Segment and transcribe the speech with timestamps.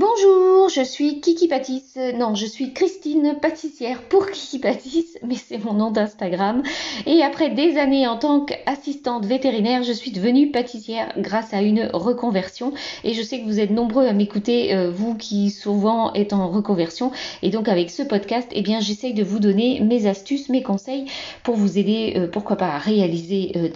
[0.00, 1.98] Bonjour, je suis Kiki Patisse.
[2.14, 6.62] Non, je suis Christine pâtissière pour Kiki Patisse, mais c'est mon nom d'Instagram.
[7.04, 11.90] Et après des années en tant qu'assistante vétérinaire, je suis devenue pâtissière grâce à une
[11.92, 12.72] reconversion.
[13.04, 16.48] Et je sais que vous êtes nombreux à m'écouter, euh, vous qui souvent êtes en
[16.48, 17.12] reconversion.
[17.42, 21.04] Et donc avec ce podcast, eh bien j'essaye de vous donner mes astuces, mes conseils
[21.42, 23.68] pour vous aider, euh, pourquoi pas, à réaliser euh,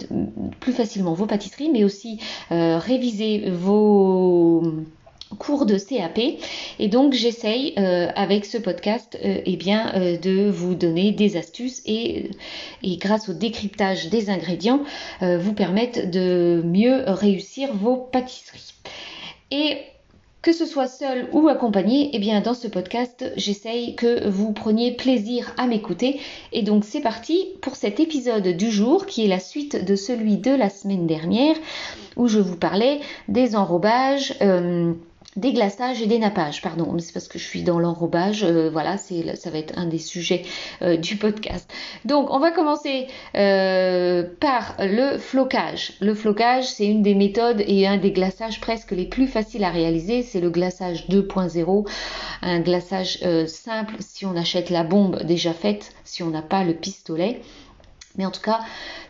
[0.59, 2.19] plus facilement vos pâtisseries, mais aussi
[2.49, 4.63] réviser vos
[5.37, 6.19] cours de CAP
[6.79, 11.37] et donc j'essaye euh, avec ce podcast euh, eh bien euh, de vous donner des
[11.37, 12.31] astuces et,
[12.83, 14.81] grâce au décryptage des ingrédients
[15.21, 18.73] vous permettre de mieux réussir vos pâtisseries
[19.51, 19.77] et
[20.41, 24.91] que ce soit seul ou accompagné, eh bien dans ce podcast, j'essaye que vous preniez
[24.91, 26.19] plaisir à m'écouter.
[26.53, 30.37] Et donc c'est parti pour cet épisode du jour qui est la suite de celui
[30.37, 31.55] de la semaine dernière
[32.15, 34.35] où je vous parlais des enrobages
[35.35, 38.69] des glaçages et des nappages, pardon, mais c'est parce que je suis dans l'enrobage, euh,
[38.69, 40.43] voilà, c'est, ça va être un des sujets
[40.81, 41.69] euh, du podcast.
[42.05, 45.93] Donc, on va commencer euh, par le flocage.
[45.99, 49.71] Le flocage, c'est une des méthodes et un des glaçages presque les plus faciles à
[49.71, 50.23] réaliser.
[50.23, 51.85] C'est le glaçage 2.0,
[52.41, 56.73] un glaçage simple si on achète la bombe déjà faite, si on n'a pas le
[56.73, 57.41] pistolet.
[58.17, 58.61] Mais en tout cas,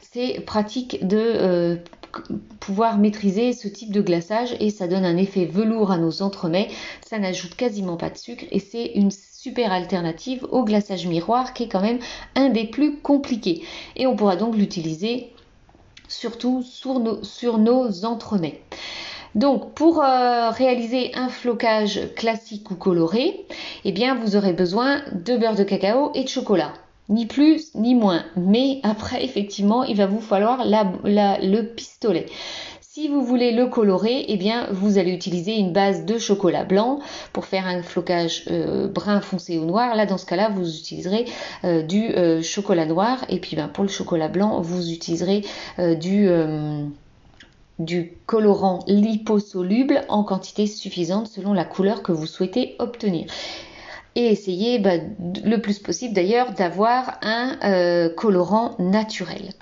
[0.02, 1.80] c'est pratique de
[2.60, 6.70] pouvoir maîtriser ce type de glaçage et ça donne un effet velours à nos entremets.
[7.06, 11.64] Ça n'ajoute quasiment pas de sucre et c'est une super alternative au glaçage miroir qui
[11.64, 12.00] est quand même
[12.36, 13.64] un des plus compliqués.
[13.96, 15.32] Et on pourra donc l'utiliser
[16.08, 18.62] surtout sur nos, sur nos entremets.
[19.36, 23.46] Donc pour euh, réaliser un flocage classique ou coloré,
[23.84, 26.74] eh bien vous aurez besoin de beurre de cacao et de chocolat
[27.10, 28.24] ni plus ni moins.
[28.36, 32.28] Mais après, effectivement, il va vous falloir le pistolet.
[32.96, 37.00] Si vous voulez le colorer, eh bien, vous allez utiliser une base de chocolat blanc
[37.34, 39.98] pour faire un flocage euh, brun foncé ou noir.
[39.98, 41.26] Là, dans ce cas-là, vous utiliserez
[41.66, 43.26] euh, du euh, chocolat noir.
[43.28, 45.44] Et puis, ben, pour le chocolat blanc, vous utiliserez
[45.78, 46.30] du
[47.80, 53.28] du colorant liposoluble en quantité suffisante selon la couleur que vous souhaitez obtenir
[54.16, 54.96] et essayer bah,
[55.44, 59.54] le plus possible d'ailleurs d'avoir un euh, colorant naturel.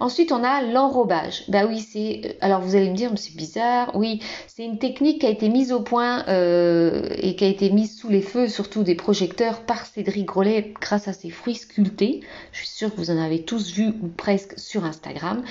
[0.00, 1.44] Ensuite, on a l'enrobage.
[1.48, 2.22] Bah oui, c'est.
[2.24, 3.90] Euh, alors vous allez me dire, c'est bizarre.
[3.94, 7.68] Oui, c'est une technique qui a été mise au point euh, et qui a été
[7.68, 12.22] mise sous les feux, surtout des projecteurs, par Cédric Grolet grâce à ses fruits sculptés.
[12.52, 15.42] Je suis sûre que vous en avez tous vu ou presque sur Instagram.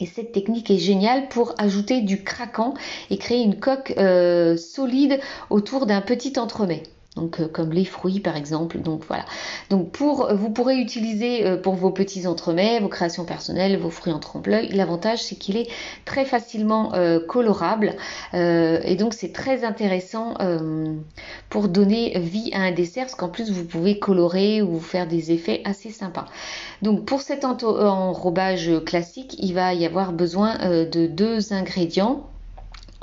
[0.00, 2.74] Et cette technique est géniale pour ajouter du craquant
[3.10, 3.94] et créer une coque
[4.58, 6.82] solide autour d'un petit entremets
[7.16, 8.78] donc euh, comme les fruits par exemple.
[8.78, 9.24] Donc voilà.
[9.70, 14.12] Donc pour vous pourrez utiliser euh, pour vos petits entremets, vos créations personnelles, vos fruits
[14.12, 14.68] en trompe-l'œil.
[14.72, 15.68] L'avantage c'est qu'il est
[16.04, 17.94] très facilement euh, colorable
[18.32, 20.34] et donc c'est très intéressant
[21.48, 25.32] pour donner vie à un dessert parce qu'en plus vous pouvez colorer ou faire des
[25.32, 26.26] effets assez sympas.
[26.82, 32.28] Donc pour cet enrobage classique, il va y avoir besoin de deux ingrédients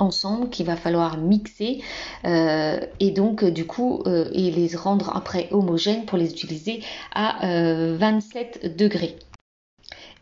[0.02, 1.82] ensemble qu'il va falloir mixer
[2.24, 6.82] euh, et donc du coup euh, et les rendre après homogènes pour les utiliser
[7.14, 9.16] à 27 euh, degrés.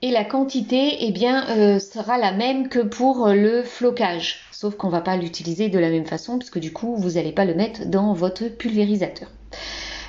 [0.02, 4.92] Et la quantité eh bien, sera la même que pour le flocage, sauf qu'on ne
[4.92, 7.84] va pas l'utiliser de la même façon puisque du coup vous n'allez pas le mettre
[7.84, 9.28] dans votre pulvérisateur.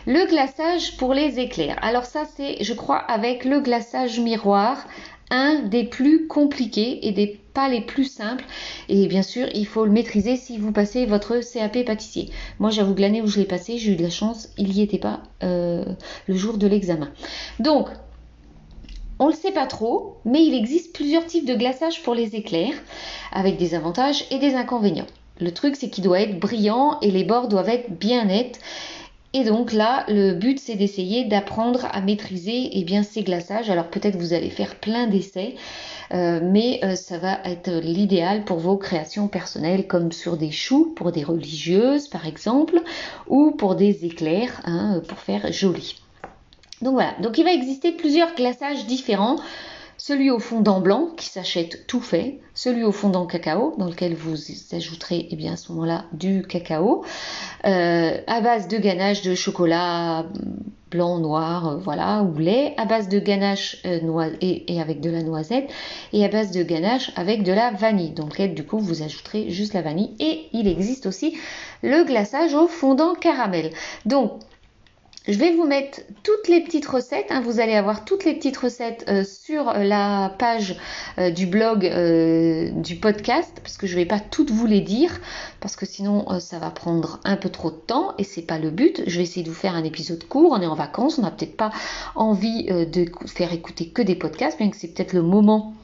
[0.08, 1.78] Le glaçage pour les éclairs.
[1.82, 4.78] Alors ça c'est je crois avec le glaçage miroir
[5.30, 8.46] un des plus compliqués et des pas les plus simples.
[8.90, 12.30] Et bien sûr, il faut le maîtriser si vous passez votre CAP pâtissier.
[12.60, 14.82] Moi, j'avoue que l'année où je l'ai passé, j'ai eu de la chance, il n'y
[14.82, 15.86] était pas euh,
[16.28, 17.10] le jour de l'examen.
[17.60, 17.90] Donc,
[19.20, 22.74] on le sait pas trop, mais il existe plusieurs types de glaçage pour les éclairs,
[23.32, 25.06] avec des avantages et des inconvénients.
[25.40, 28.60] Le truc, c'est qu'il doit être brillant et les bords doivent être bien nets.
[29.34, 33.70] Et donc là, le but c'est d'essayer d'apprendre à maîtriser eh bien, ces glaçages.
[33.70, 35.56] Alors peut-être vous allez faire plein d'essais,
[36.14, 40.94] euh, mais euh, ça va être l'idéal pour vos créations personnelles, comme sur des choux
[40.96, 42.82] pour des religieuses par exemple,
[43.28, 45.96] ou pour des éclairs hein, pour faire joli.
[46.82, 49.38] Donc voilà, donc il va exister plusieurs glaçages différents
[50.02, 54.36] celui au fondant blanc qui s'achète tout fait, celui au fondant cacao dans lequel vous
[54.72, 57.06] ajouterez eh bien, à ce moment-là du cacao,
[57.66, 60.26] euh, à base de ganache de chocolat
[60.90, 65.22] blanc, noir, euh, voilà, ou lait, à base de ganache euh, et, avec de la
[65.22, 65.70] noisette,
[66.14, 69.52] et à base de ganache avec de la vanille, dans lequel du coup vous ajouterez
[69.52, 70.16] juste la vanille.
[70.20, 71.38] Et il existe aussi
[71.84, 73.70] le glaçage au fondant caramel.
[74.08, 74.32] Donc
[75.28, 77.28] Je vais vous mettre toutes les petites recettes.
[77.30, 77.42] Hein.
[77.42, 80.76] vous allez avoir toutes les petites recettes euh, sur la page
[81.20, 84.82] euh, du blog euh, du podcast parce que je ne vais pas toutes vous les
[84.82, 85.20] dire
[85.60, 88.72] parce que sinon ça va prendre un peu trop de temps et c'est pas le
[88.72, 89.04] but.
[89.06, 90.54] Je vais essayer de vous faire un épisode court.
[90.54, 91.72] On est en vacances, on n'a peut-être pas
[92.16, 95.76] envie de faire écouter que des podcasts, bien que c'est peut-être le moment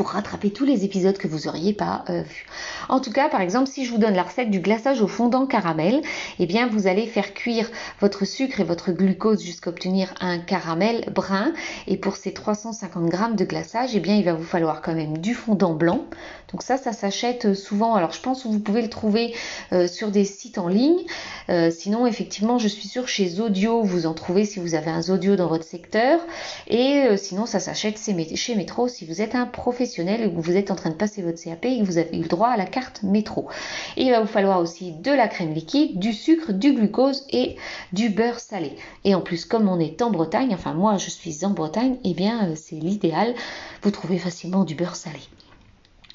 [0.00, 2.46] pour rattraper tous les épisodes que vous auriez pas euh, vus.
[2.88, 5.44] En tout cas, par exemple, si je vous donne la recette du glaçage au fondant
[5.44, 6.00] caramel,
[6.38, 7.70] eh bien vous allez faire cuire
[8.00, 11.52] votre sucre et votre glucose jusqu'à obtenir un caramel brun.
[11.86, 15.18] Et pour ces 350 grammes de glaçage, eh bien il va vous falloir quand même
[15.18, 16.06] du fondant blanc.
[16.50, 17.94] Donc ça, ça s'achète souvent.
[17.94, 19.34] Alors je pense que vous pouvez le trouver
[19.74, 21.04] euh, sur des sites en ligne.
[21.50, 25.02] Euh, sinon, effectivement, je suis sûre chez Audio, vous en trouvez si vous avez un
[25.10, 26.20] Audio dans votre secteur.
[26.68, 28.00] Et sinon, ça s'achète
[28.34, 31.64] chez Métro si vous êtes un professionnel vous êtes en train de passer votre CAP
[31.64, 33.48] et vous avez eu le droit à la carte métro.
[33.96, 37.56] Il va vous falloir aussi de la crème liquide, du sucre, du glucose et
[37.92, 38.72] du beurre salé.
[39.04, 42.10] Et en plus, comme on est en Bretagne, enfin moi je suis en Bretagne, et
[42.10, 43.34] eh bien euh, c'est l'idéal.
[43.82, 45.20] Vous trouvez facilement du beurre salé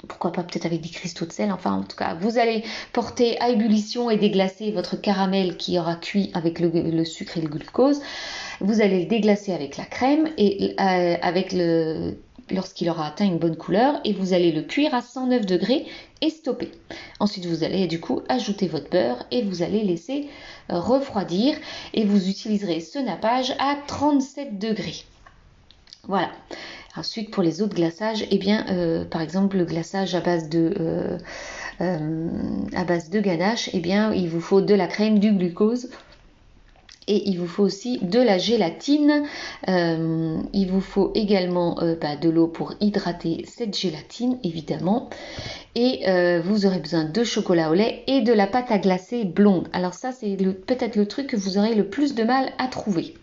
[0.08, 2.62] pourquoi pas peut-être avec des cristaux de sel, enfin en tout cas, vous allez
[2.92, 7.48] porter à ébullition et déglacer votre caramel qui aura cuit avec le, sucre et le
[7.48, 8.00] glucose.
[8.60, 12.18] Vous allez le déglacer avec la crème et euh, avec le
[12.50, 15.86] lorsqu'il aura atteint une bonne couleur et vous allez le cuire à 109 degrés
[16.20, 16.70] et stopper.
[17.20, 20.28] Ensuite, vous allez du coup ajouter votre beurre et vous allez laisser
[20.70, 21.56] euh, refroidir
[21.94, 25.04] et vous utiliserez ce nappage à 37 degrés.
[26.04, 26.30] Voilà.
[26.96, 30.72] Ensuite, pour les autres glaçages, eh bien, euh, par exemple, le glaçage à base de,
[31.80, 32.28] euh,
[32.74, 35.90] à base de ganache, eh bien, il vous faut de la crème, du glucose,
[37.08, 39.24] et il vous faut aussi de la gélatine.
[39.68, 45.08] Euh, il vous faut également euh, bah, de l'eau pour hydrater cette gélatine, évidemment.
[45.74, 49.24] Et euh, vous aurez besoin de chocolat au lait et de la pâte à glacer
[49.24, 49.68] blonde.
[49.72, 53.14] Alors ça, c'est peut-être le truc que vous aurez le plus de mal à trouver.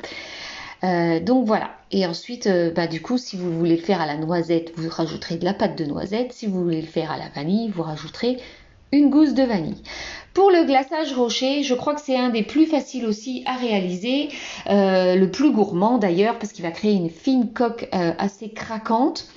[1.21, 1.71] donc voilà.
[1.91, 5.37] Et ensuite, bah, du coup, si vous voulez le faire à la noisette, vous rajouterez
[5.37, 6.33] de la pâte de noisette.
[6.33, 8.37] Si vous voulez le faire à la vanille, vous rajouterez
[8.93, 9.81] une gousse de vanille.
[10.33, 14.29] Pour le glaçage rocher, je crois que c'est un des plus faciles aussi à réaliser,
[14.67, 19.27] euh, le plus gourmand d'ailleurs, parce qu'il va créer une fine coque euh, assez craquante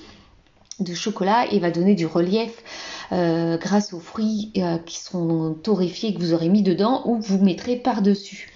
[0.79, 2.63] de chocolat et va donner du relief
[3.11, 4.51] euh, grâce aux fruits
[4.85, 8.53] qui sont torréfiés que vous aurez mis dedans ou que vous mettrez par-dessus.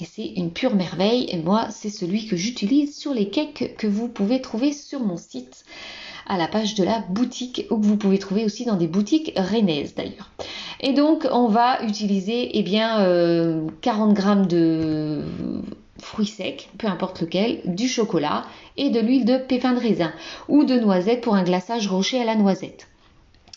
[0.00, 1.26] Et c'est une pure merveille.
[1.30, 5.16] Et moi, c'est celui que j'utilise sur les cakes que vous pouvez trouver sur mon
[5.16, 5.64] site
[6.26, 9.32] à la page de la boutique ou que vous pouvez trouver aussi dans des boutiques
[9.36, 10.30] rennaises d'ailleurs.
[10.80, 12.96] Et donc on va utiliser eh bien
[13.80, 15.22] 40 euh, grammes de
[15.98, 18.44] fruits secs, peu importe lequel, du chocolat
[18.76, 20.12] et de l'huile de pépin de raisin
[20.48, 22.88] ou de noisette pour un glaçage rocher à la noisette.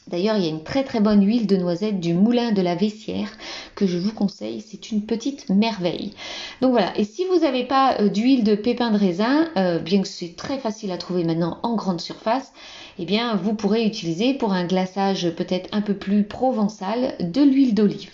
[0.07, 2.75] D'ailleurs, il y a une très très bonne huile de noisette du moulin de la
[2.75, 3.29] Vessière
[3.73, 6.13] que je vous conseille, c'est une petite merveille.
[6.61, 10.03] Donc voilà, et si vous n'avez pas euh, d'huile de pépin de raisin, euh, bien
[10.03, 12.53] que c'est très facile à trouver maintenant en grande surface,
[12.99, 17.73] eh bien vous pourrez utiliser pour un glaçage peut-être un peu plus provençal de l'huile
[17.73, 18.11] d'olive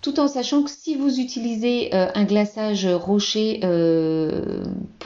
[0.00, 3.58] tout en sachant que si vous utilisez euh, un glaçage rocher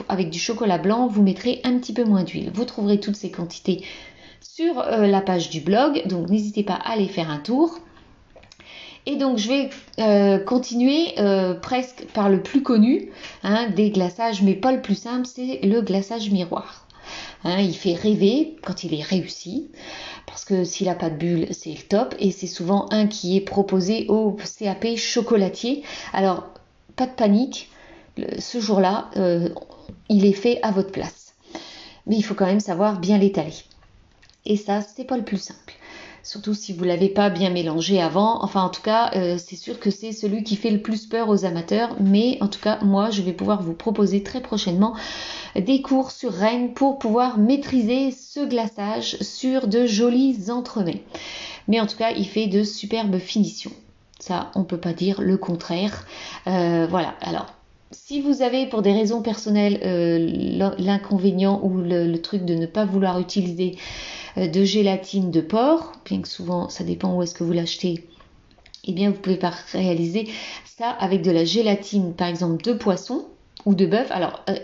[0.07, 2.51] avec du chocolat blanc, vous mettrez un petit peu moins d'huile.
[2.53, 3.83] Vous trouverez toutes ces quantités
[4.43, 7.79] sur euh, la page du blog, donc n'hésitez pas à aller faire un tour.
[9.05, 9.69] Et donc je vais
[9.99, 13.09] euh, continuer euh, presque par le plus connu
[13.43, 16.87] hein, des glaçages, mais pas le plus simple, c'est le glaçage miroir.
[17.43, 19.69] Hein, il fait rêver quand il est réussi,
[20.25, 23.35] parce que s'il n'a pas de bulle, c'est le top, et c'est souvent un qui
[23.35, 25.83] est proposé au CAP chocolatier.
[26.13, 26.47] Alors,
[26.95, 27.69] pas de panique,
[28.39, 29.09] ce jour-là,
[30.07, 31.33] il est fait à votre place.
[32.07, 33.53] Mais il faut quand même savoir bien l'étaler.
[34.45, 35.73] Et ça, c'est pas le plus simple.
[36.23, 38.41] Surtout si vous l'avez pas bien mélangé avant.
[38.43, 41.27] Enfin, en tout cas, euh, c'est sûr que c'est celui qui fait le plus peur
[41.27, 41.97] aux amateurs.
[41.99, 44.95] Mais en tout cas, moi, je vais pouvoir vous proposer très prochainement
[45.55, 51.03] des cours sur Rennes pour pouvoir maîtriser ce glaçage sur de jolis entremets.
[51.67, 53.71] Mais en tout cas, il fait de superbes finitions.
[54.19, 56.05] Ça, on peut pas dire le contraire.
[56.47, 57.15] Euh, voilà.
[57.19, 57.47] Alors,
[57.91, 62.85] si vous avez pour des raisons personnelles euh, l'inconvénient ou le, truc de ne pas
[62.85, 63.77] vouloir utiliser
[64.37, 68.03] de gélatine de porc, bien que souvent ça dépend où est-ce que vous l'achetez,
[68.85, 69.39] eh bien vous pouvez
[69.71, 70.27] réaliser
[70.65, 73.25] ça avec de la gélatine par exemple de poisson
[73.65, 74.11] ou de bœuf.
[74.11, 74.55] Alors euh,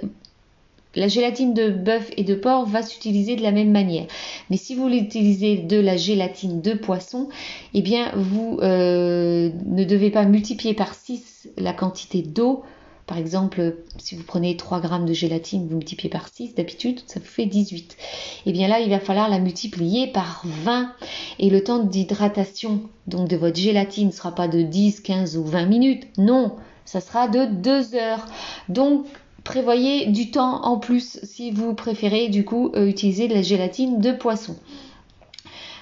[0.96, 4.08] la gélatine de bœuf et de porc va s'utiliser de la même manière.
[4.50, 7.30] Mais si vous utilisez de la gélatine de poisson,
[7.74, 12.64] eh bien vous euh, ne devez pas multiplier par 6 la quantité d'eau
[13.10, 17.20] par exemple, si vous prenez 3 grammes de gélatine, vous multipliez par 6, d'habitude, ça
[17.20, 17.98] vous fait 18.
[18.46, 20.92] Et eh bien là, il va falloir la multiplier par 20.
[21.40, 25.44] Et le temps d'hydratation donc de votre gélatine ne sera pas de 10, 15 ou
[25.44, 26.04] 20 minutes.
[26.20, 28.28] Non, ça sera de 2 heures.
[28.70, 29.08] Donc
[29.44, 34.02] prévoyez du temps en plus si vous préférez du coup euh, utiliser de la gélatine
[34.02, 34.56] de poisson.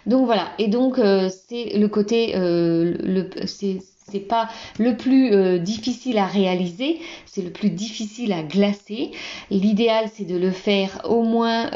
[0.08, 4.48] Donc voilà, et donc euh, c'est le côté, euh, le, c'est pas
[4.80, 9.12] le plus difficile à réaliser, c'est le plus difficile à glacer.
[9.52, 11.70] L'idéal c'est de le faire au moins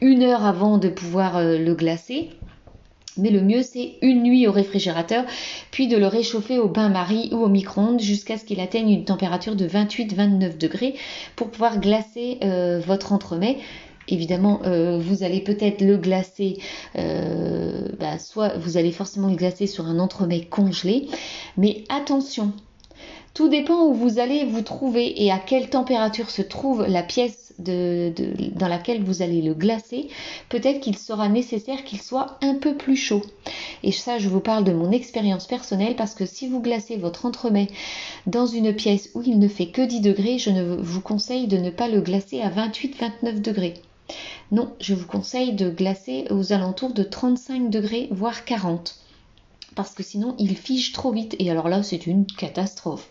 [0.00, 2.30] une heure avant de pouvoir le glacer.
[3.18, 5.24] Mais le mieux, c'est une nuit au réfrigérateur,
[5.72, 9.56] puis de le réchauffer au bain-marie ou au micro-ondes jusqu'à ce qu'il atteigne une température
[9.56, 10.94] de 28-29 degrés
[11.34, 13.58] pour pouvoir glacer euh, votre entremets.
[14.08, 16.58] Évidemment, euh, vous allez peut-être le glacer,
[16.96, 21.08] euh, bah, soit vous allez forcément le glacer sur un entremets congelé,
[21.56, 22.52] mais attention,
[23.34, 27.54] tout dépend où vous allez vous trouver et à quelle température se trouve la pièce
[27.58, 30.08] dans laquelle vous allez le glacer.
[30.48, 33.22] Peut-être qu'il sera nécessaire qu'il soit un peu plus chaud.
[33.82, 37.26] Et ça, je vous parle de mon expérience personnelle parce que si vous glacez votre
[37.26, 37.68] entremets
[38.26, 41.58] dans une pièce où il ne fait que 10 degrés, je ne vous conseille de
[41.58, 43.74] ne pas le glacer à 28-29 degrés.
[44.50, 48.98] Non, je vous conseille de glacer aux alentours de 35 degrés, voire 40
[49.78, 51.36] parce que sinon il fige trop vite.
[51.38, 53.08] Et alors là c'est une catastrophe.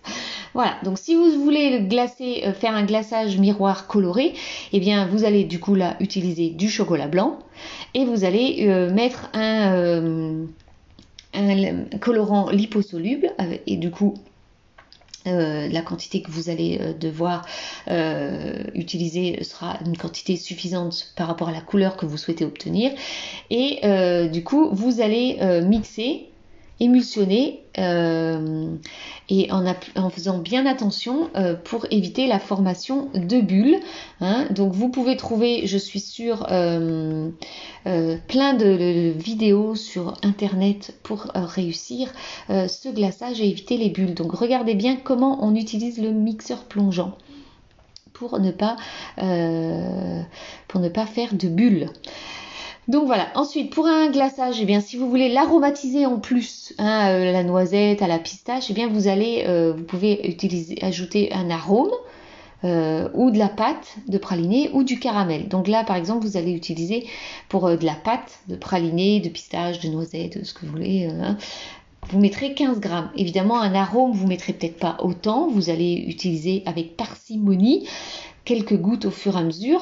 [0.54, 4.34] Voilà, donc si vous voulez le glacer, euh, faire un glaçage miroir coloré,
[4.74, 7.39] eh bien vous allez du coup là utiliser du chocolat blanc.
[7.94, 10.44] Et vous allez euh, mettre euh,
[11.34, 13.32] un, colorant liposoluble
[13.66, 14.16] et du coup
[15.26, 17.46] la quantité que vous allez devoir
[18.74, 22.92] utiliser sera une quantité suffisante par rapport à la couleur que vous souhaitez obtenir.
[23.50, 23.82] Et
[24.32, 26.30] du coup, vous allez mixer
[26.80, 28.76] émulsionner euh,
[29.30, 33.80] et en, faisant bien attention euh, pour éviter la formation de bulles.
[34.22, 34.48] Hein.
[34.52, 37.30] Donc vous pouvez trouver, je suis sûre, euh,
[38.38, 42.13] plein de, vidéos sur internet pour réussir
[42.50, 44.13] ce glaçage et éviter les bulles.
[44.13, 47.17] Donc regardez bien comment on utilise le mixeur plongeant
[48.13, 48.75] pour ne pas,
[50.67, 51.89] pour ne pas faire de bulles.
[52.88, 53.27] Donc voilà.
[53.36, 57.44] Ensuite, pour un glaçage, eh bien, si vous voulez l'aromatiser en plus, hein, euh, la
[57.44, 61.91] noisette, à la pistache, eh bien, vous allez, euh, vous pouvez utiliser, ajouter un arôme
[62.64, 65.48] euh, ou de la pâte de praliné ou du caramel.
[65.48, 67.06] Donc là, par exemple, vous allez utiliser
[67.50, 71.06] pour de la pâte de praliné, de pistache, de noisette, de ce que vous voulez.
[71.06, 71.38] Hein,
[72.10, 73.10] vous mettrez 15 grammes.
[73.16, 75.50] Évidemment, un arôme, vous mettrez peut-être pas autant.
[75.50, 77.88] Vous allez utiliser avec parcimonie
[78.46, 79.82] quelques gouttes au fur et à mesure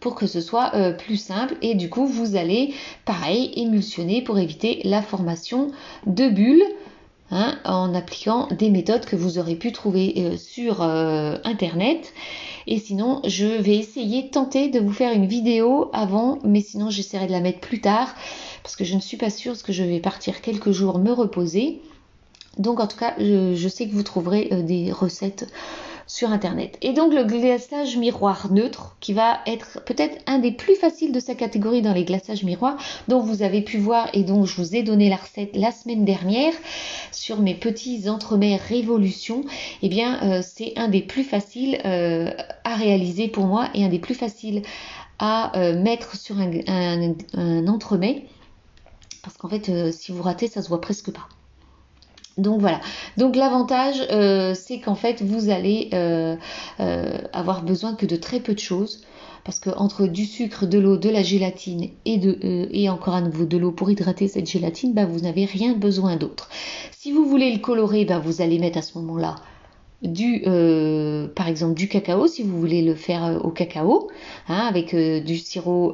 [0.00, 2.72] pour que ce soit euh, plus simple et du coup vous allez
[3.04, 5.70] pareil émulsionner pour éviter la formation
[6.06, 6.64] de bulles
[7.30, 12.12] hein, en appliquant des méthodes que vous aurez pu trouver euh, sur euh, internet.
[12.66, 17.26] Et sinon je vais essayer tenter de vous faire une vidéo avant mais sinon j'essaierai
[17.26, 18.14] de la mettre plus tard
[18.62, 21.12] parce que je ne suis pas sûre parce que je vais partir quelques jours me
[21.12, 21.80] reposer.
[22.58, 25.46] Donc en tout cas je sais que vous trouverez des recettes
[26.10, 26.76] sur internet.
[26.82, 31.20] Et donc le glaçage miroir neutre qui va être peut-être un des plus faciles de
[31.20, 32.76] sa catégorie dans les glaçages miroirs
[33.06, 36.04] dont vous avez pu voir et dont je vous ai donné la recette la semaine
[36.04, 36.52] dernière
[37.12, 39.42] sur mes petits entremets révolution.
[39.82, 42.28] Et eh bien euh, c'est un des plus faciles euh,
[42.64, 44.62] à réaliser pour moi et un des plus faciles
[45.20, 46.50] à euh, mettre sur un,
[47.34, 48.24] un, entremet
[49.22, 51.28] parce qu'en fait si vous ratez ça se voit presque pas.
[52.40, 52.80] Donc voilà.
[53.16, 56.36] Donc l'avantage, euh, c'est qu'en fait, vous allez euh,
[56.80, 59.02] euh, avoir besoin que de très peu de choses.
[59.42, 63.22] Parce que entre du sucre, de l'eau, de la gélatine et, de, et encore à
[63.22, 66.50] nouveau de l'eau pour hydrater cette gélatine, bah, vous n'avez rien besoin d'autre.
[66.92, 69.36] Si vous voulez le colorer, bah, vous allez mettre à ce moment-là
[70.02, 74.08] du, euh, par exemple du cacao si vous voulez le faire euh, au cacao,
[74.48, 75.92] hein, avec euh, du sirop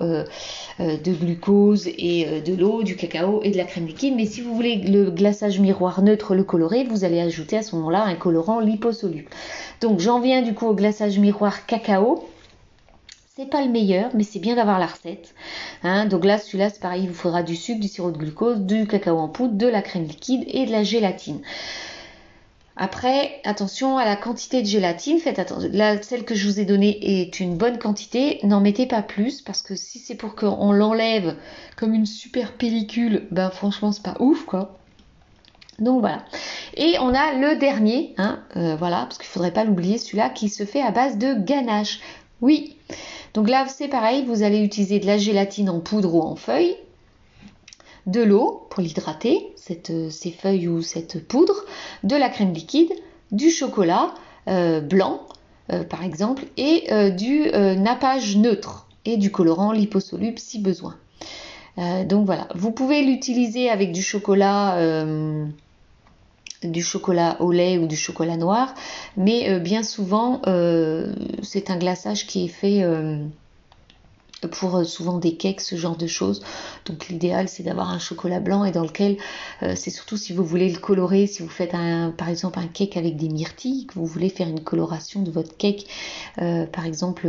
[0.79, 4.15] de glucose et de l'eau, du cacao et de la crème liquide.
[4.17, 7.75] Mais si vous voulez le glaçage miroir neutre, le coloré, vous allez ajouter à ce
[7.77, 9.29] moment-là un colorant liposoluble.
[9.81, 12.25] Donc j'en viens du coup au glaçage miroir cacao.
[13.37, 15.35] C'est pas le meilleur, mais c'est bien d'avoir la recette.
[15.83, 16.07] Hein.
[16.07, 18.87] Donc là, celui-là, c'est pareil, il vous faudra du sucre, du sirop de glucose, du
[18.87, 21.41] cacao en poudre, de la crème liquide et de la gélatine.
[22.77, 25.19] Après, attention à la quantité de gélatine.
[25.19, 25.71] Faites attention.
[25.73, 28.39] Là, celle que je vous ai donnée est une bonne quantité.
[28.43, 31.37] N'en mettez pas plus parce que si c'est pour qu'on l'enlève
[31.77, 34.77] comme une super pellicule, ben franchement, c'est pas ouf quoi.
[35.79, 36.25] Donc voilà.
[36.77, 40.49] Et on a le dernier, hein, euh, voilà, parce qu'il faudrait pas l'oublier, celui-là qui
[40.49, 42.01] se fait à base de ganache.
[42.43, 42.77] Oui.
[43.35, 46.77] Donc là, c'est pareil, vous allez utiliser de la gélatine en poudre ou en feuille
[48.07, 49.53] de l'eau pour l'hydrater,
[49.91, 51.65] euh, ces feuilles ou cette poudre,
[52.05, 52.93] de la crème liquide,
[53.33, 54.15] du chocolat
[54.49, 55.23] euh, blanc
[55.73, 60.97] euh, par exemple, et du nappage neutre et du colorant liposoluble si besoin.
[61.77, 64.79] donc voilà, vous pouvez l'utiliser avec du chocolat
[66.63, 68.75] du chocolat au lait ou du chocolat noir,
[69.17, 70.41] mais bien souvent
[71.43, 72.85] c'est un glaçage qui est fait
[74.51, 76.43] pour souvent des cakes, ce genre de choses.
[76.85, 79.17] Donc l'idéal c'est d'avoir un chocolat blanc et dans lequel
[79.75, 82.97] c'est surtout si vous voulez le colorer, si vous faites un, par exemple un cake
[82.97, 85.87] avec des myrtilles, que vous voulez faire une coloration de votre cake,
[86.37, 87.27] par exemple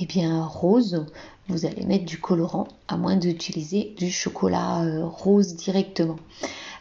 [0.00, 1.04] eh bien rose,
[1.48, 6.16] vous allez mettre du colorant à moins d'utiliser du chocolat rose directement.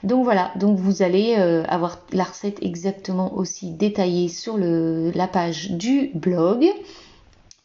[0.05, 5.71] Donc voilà, donc vous allez euh, avoir la recette exactement aussi détaillée sur la page
[5.71, 6.63] du blog.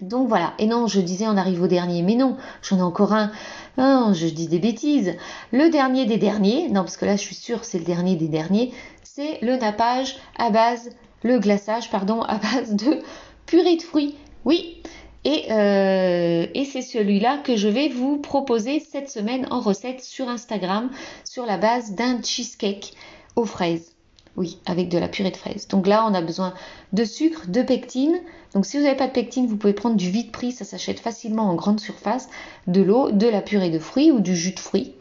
[0.02, 3.12] Donc voilà, et non, je disais on arrive au dernier, mais non, j'en ai encore
[3.12, 3.30] un.
[3.78, 5.14] Je dis des bêtises.
[5.52, 8.28] Le dernier des derniers, non parce que là je suis sûre c'est le dernier des
[8.28, 10.90] derniers, c'est le nappage à base,
[11.22, 13.00] le glaçage pardon, à base de
[13.46, 14.16] purée de fruits.
[14.44, 14.80] Oui,
[15.26, 20.90] euh, et, c'est celui-là que je vais vous proposer cette semaine en recette sur Instagram
[21.24, 22.94] sur la base d'un cheesecake
[23.36, 23.92] aux fraises.
[24.36, 25.68] Oui, avec de la purée de fraises.
[25.68, 26.54] Donc là, on a besoin
[26.92, 28.20] de sucre, de pectine.
[28.54, 31.00] Donc si vous n'avez pas de pectine, vous pouvez prendre du vide prix, ça s'achète
[31.00, 32.28] facilement en grande surface,
[32.66, 34.92] de l'eau, de la purée de fruits ou du jus de fruits.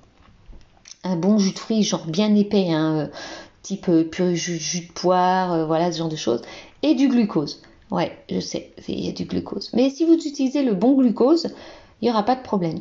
[1.03, 3.07] Un bon jus de fruits, genre bien épais, hein, euh,
[3.62, 6.41] type euh, purée jus, jus de poire, voilà ce genre de choses,
[6.83, 7.62] et du glucose.
[7.91, 9.71] Ouais, je sais, il y a du glucose.
[9.74, 11.50] Mais si vous utilisez le bon glucose,
[12.01, 12.79] il n'y aura pas de problème.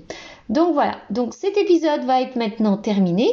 [0.49, 3.31] Donc voilà, donc cet épisode va être maintenant terminé.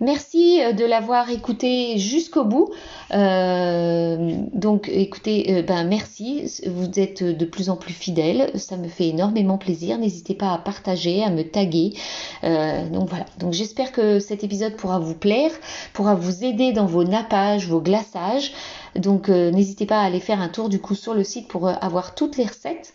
[0.00, 2.70] Merci euh, de l'avoir écouté jusqu'au bout.
[3.12, 8.88] Euh, donc écoutez, euh, ben merci, vous êtes de plus en plus fidèles, ça me
[8.88, 9.98] fait énormément plaisir.
[9.98, 11.94] N'hésitez pas à partager, à me taguer.
[12.42, 15.50] donc voilà, donc j'espère que cet épisode pourra vous plaire,
[15.92, 18.52] pourra vous aider dans vos nappages, vos glaçages.
[18.96, 22.14] Donc n'hésitez pas à aller faire un tour du coup sur le site pour avoir
[22.14, 22.94] toutes les recettes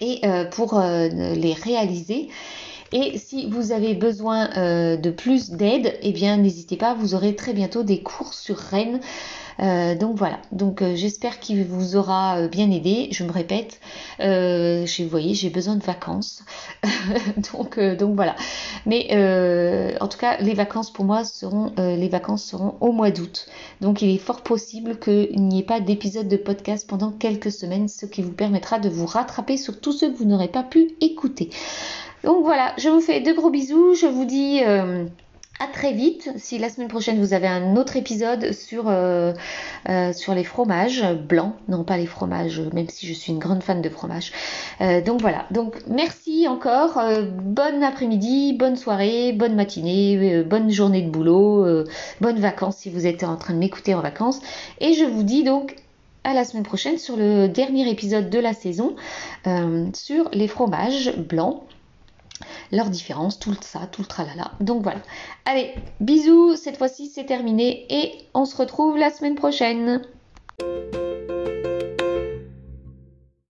[0.00, 0.20] et
[0.52, 2.28] pour les réaliser.
[2.96, 7.34] Et si vous avez besoin euh, de plus d'aide, eh bien n'hésitez pas, vous aurez
[7.34, 9.00] très bientôt des cours sur Rennes
[9.60, 13.06] euh, donc voilà, donc euh, j'espère qu'il vous aura bien aidé.
[13.12, 13.78] Je me répète,
[14.18, 16.42] vous voyez, j'ai besoin de vacances.
[17.52, 18.34] donc, donc voilà.
[18.84, 23.46] Mais en tout cas, les vacances pour moi seront, les vacances seront au mois d'août.
[23.80, 27.86] Donc il est fort possible qu'il n'y ait pas d'épisode de podcast pendant quelques semaines,
[27.86, 30.96] ce qui vous permettra de vous rattraper sur tous ceux que vous n'aurez pas pu
[31.00, 31.50] écouter.
[32.24, 33.94] Donc voilà, je vous fais de gros bisous.
[33.94, 34.62] Je vous dis
[35.60, 36.30] à très vite.
[36.36, 39.32] Si la semaine prochaine vous avez un autre épisode sur, euh,
[39.88, 43.62] euh, sur les fromages blancs, non pas les fromages, même si je suis une grande
[43.62, 44.32] fan de fromage.
[44.80, 47.00] Euh, donc voilà, donc merci encore,
[47.44, 51.84] bonne après-midi, bonne soirée, bonne matinée, bonne journée de boulot,
[52.20, 54.40] bonnes vacances si vous êtes en train de m'écouter en vacances.
[54.80, 55.76] Et je vous dis donc
[56.24, 58.96] à la semaine prochaine sur le dernier épisode de la saison
[59.94, 61.62] sur les fromages blancs
[62.74, 64.50] leurs différences, tout ça, tout le tralala.
[64.60, 65.00] Donc voilà.
[65.44, 70.02] Allez, bisous, cette fois-ci c'est terminé et on se retrouve la semaine prochaine.